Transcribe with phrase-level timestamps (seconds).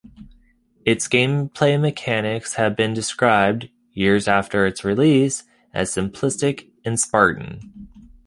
[0.83, 5.43] Its gameplay mechanics have been described, years after its release,
[5.75, 7.87] as simplistic and spartan.